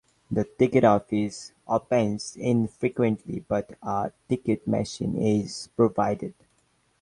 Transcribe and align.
The 0.31 0.45
ticket 0.45 0.83
office 0.83 1.51
opens 1.67 2.35
infrequently, 2.35 3.45
but 3.47 3.77
a 3.83 4.11
ticket 4.27 4.65
machine 4.67 5.15
is 5.15 5.69
provided. 5.77 6.33